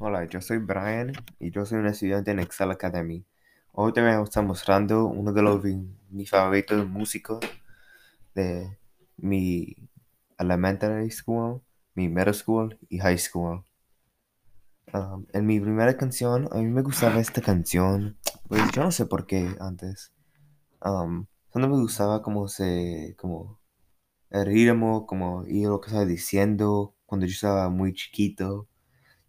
[0.00, 3.26] Hola, yo soy Brian y yo soy un estudiante en Excel Academy.
[3.72, 5.60] Hoy te voy a estar mostrando uno de los
[6.08, 7.40] mis favoritos músicos
[8.32, 8.78] de
[9.16, 9.74] mi
[10.38, 11.62] elementary school,
[11.96, 13.64] mi middle school y high school.
[14.94, 19.04] Um, en mi primera canción, a mí me gustaba esta canción, pues yo no sé
[19.04, 20.12] por qué antes.
[20.80, 23.58] Um, solo me gustaba como se, como
[24.30, 28.68] el ritmo, como y lo que estaba diciendo cuando yo estaba muy chiquito.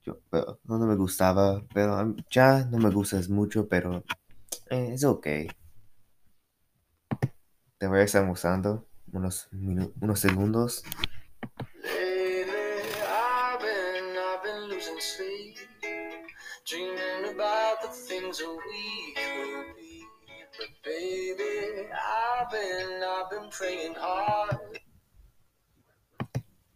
[0.09, 4.03] Yo, pero, no, me gustaba, pero ya no me gustas mucho, pero
[4.71, 5.27] eh, es ok.
[7.77, 10.83] Te voy a estar mostrando unos, unos segundos.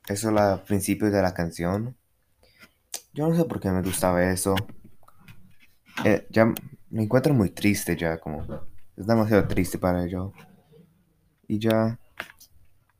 [0.07, 1.97] Eso es el principio de la canción.
[3.13, 4.55] Yo no sé por qué me gustaba eso.
[6.03, 6.51] Eh, ya
[6.89, 8.41] me encuentro muy triste ya, como
[8.97, 10.33] es demasiado triste para yo.
[11.47, 11.99] Y ya,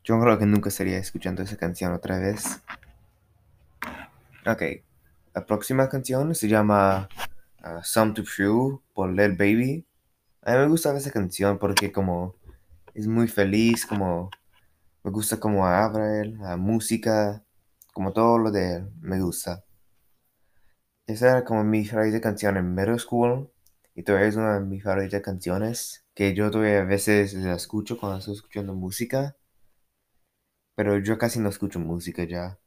[0.04, 2.62] yo creo que nunca estaría escuchando esa canción otra vez.
[4.46, 4.62] Ok,
[5.34, 7.08] la próxima canción se llama
[7.64, 9.84] uh, Some to True por Lil Baby.
[10.42, 12.36] A mí me gusta esa canción porque como
[12.94, 14.30] es muy feliz, como
[15.02, 17.42] me gusta como abre la música,
[17.92, 19.63] como todo lo de él, me gusta.
[21.06, 23.50] Esa era como mi favorita canción en middle school
[23.94, 27.96] y todavía es una de mis favoritas canciones que yo todavía a veces la escucho
[27.98, 29.34] cuando estoy escuchando música,
[30.76, 32.58] pero yo casi no escucho música ya.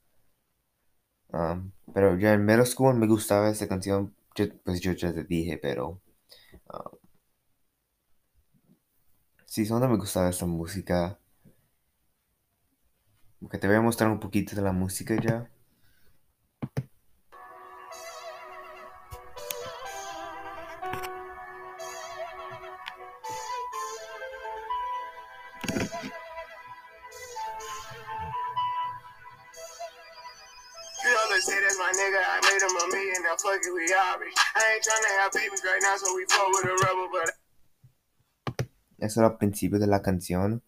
[1.93, 4.15] Pero ya en middle school me gustaba esa canción,
[4.63, 6.01] pues yo ya te dije, pero...
[6.73, 6.97] Um,
[9.45, 11.19] sí, solo me gustaba esta música.
[13.39, 15.49] Porque te voy a mostrar un poquito de la música ya.
[38.97, 40.63] Eso era el principio de la canción.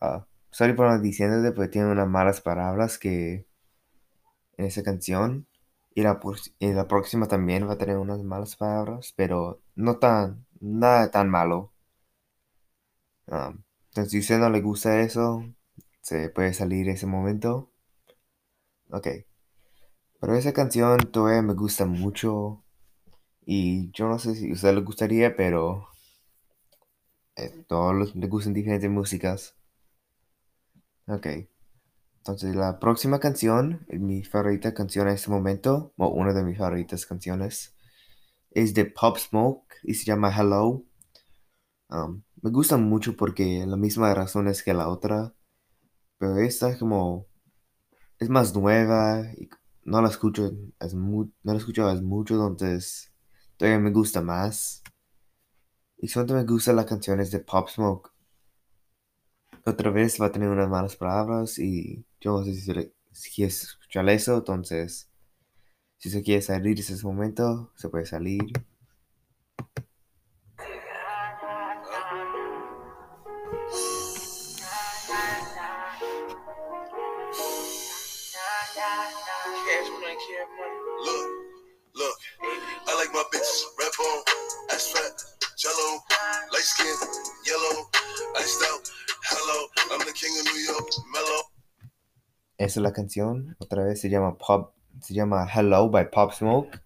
[0.00, 3.46] Uh, sorry por no diciéndote, porque tiene unas malas palabras que
[4.56, 5.46] en esa canción.
[5.94, 6.20] Y la,
[6.58, 11.28] y la próxima también va a tener unas malas palabras, pero no tan, nada tan
[11.28, 11.72] malo.
[13.26, 13.62] Um,
[13.98, 15.44] entonces, si usted no le gusta eso,
[16.02, 17.72] se puede salir ese momento.
[18.90, 19.08] Ok.
[20.20, 22.64] Pero esa canción todavía me gusta mucho.
[23.44, 25.88] Y yo no sé si a usted le gustaría, pero
[27.34, 29.56] eh, todos les gustan diferentes músicas.
[31.08, 31.26] Ok.
[32.18, 37.04] Entonces la próxima canción, mi favorita canción en este momento, o una de mis favoritas
[37.04, 37.74] canciones,
[38.52, 40.84] es de Pop Smoke y se llama Hello.
[41.90, 45.34] Um, me gusta mucho porque la misma razón es que la otra,
[46.18, 47.26] pero esta es como,
[48.18, 49.48] es más nueva y
[49.84, 53.12] no la escucho es no la escuchabas mucho, entonces
[53.56, 54.82] todavía me gusta más.
[55.98, 58.12] Y solo me gustan las canciones de Pop Smoke.
[59.64, 63.62] Otra vez va a tener unas malas palabras y yo no sé si, si quieres
[63.64, 65.10] escuchar eso, entonces
[65.98, 68.44] si se quiere salir de ese momento, se puede salir.
[79.78, 81.28] Look,
[81.94, 82.16] look,
[82.88, 84.22] I like my bitches red bone,
[84.74, 85.14] ass fat,
[85.56, 86.02] jello,
[86.52, 86.96] light skin,
[87.46, 87.86] yellow,
[88.36, 88.90] iced out,
[89.22, 91.42] hello, I'm the king of New York, mellow.
[92.58, 96.80] Esa es la canción, otra vez se llama Pop, se llama Hello by Pop Smoke.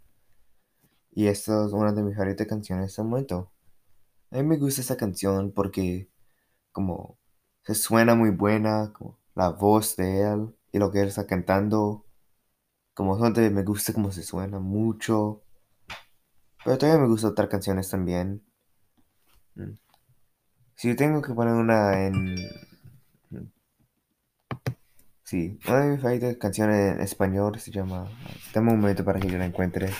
[1.12, 3.50] Y esta es una de mis favoritas canciones en este momento.
[4.30, 6.10] A mí me gusta esta canción porque
[6.72, 7.18] como
[7.64, 12.04] se suena muy buena, como la voz de él y lo que él está cantando
[12.94, 15.42] como gente me gusta como se suena mucho.
[16.64, 18.42] Pero todavía me gustan otras canciones también.
[19.54, 19.72] Mm.
[20.76, 22.34] Si tengo que poner una en...
[23.30, 23.52] Mm.
[25.24, 28.08] Sí, una de mis favoritas canciones en español se llama...
[28.54, 29.90] Dame un momento para que yo la encuentre.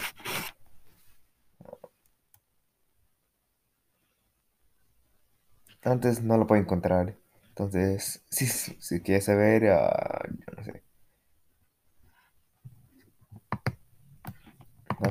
[5.85, 7.17] Antes no la puedo encontrar.
[7.49, 10.92] Entonces, si, si quieres saber, uh, yo no sé.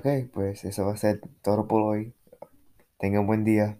[0.03, 2.15] Ok, pues eso va a ser todo por hoy.
[2.99, 3.79] Tengan buen día.